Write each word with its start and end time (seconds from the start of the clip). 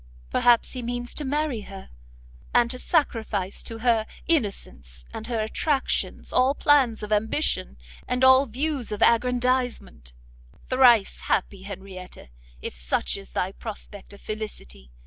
Perhaps 0.31 0.73
he 0.73 0.81
means 0.81 1.13
to 1.13 1.23
marry 1.23 1.61
her, 1.61 1.91
and 2.55 2.71
to 2.71 2.79
sacrifice 2.79 3.61
to 3.61 3.77
her 3.77 4.07
innocence 4.27 5.05
and 5.13 5.27
her 5.27 5.39
attractions 5.43 6.33
all 6.33 6.55
plans 6.55 7.03
of 7.03 7.13
ambition, 7.13 7.77
and 8.07 8.23
all 8.23 8.47
views 8.47 8.91
of 8.91 9.03
aggrandizement; 9.03 10.13
thrice 10.69 11.19
happy 11.19 11.61
Henrietta, 11.61 12.29
if 12.63 12.73
such 12.75 13.15
is 13.15 13.33
thy 13.33 13.51
prospect 13.51 14.11
of 14.11 14.19
felicity! 14.21 14.89